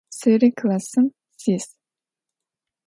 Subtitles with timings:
[0.09, 1.75] Seri klassım sis.